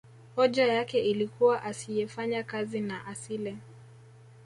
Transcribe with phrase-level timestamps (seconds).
[0.35, 3.57] hoja yake ilikuwa asiyefanya kazi na asile